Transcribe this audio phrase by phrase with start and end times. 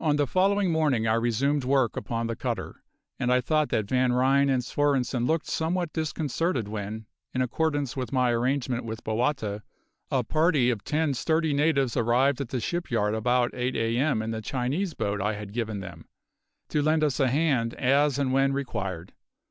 [0.00, 2.82] On the following morning I resumed work upon the cutter;
[3.18, 8.14] and I thought that Van Ryn and Svorenssen looked somewhat disconcerted when, in accordance with
[8.14, 9.62] my arrangement with Bowata,
[10.10, 14.22] a party of ten sturdy natives arrived at the shipyard about 8 a.m.
[14.22, 16.08] in the Chinese boat I had given them,
[16.70, 19.12] to lend us a hand as and when required.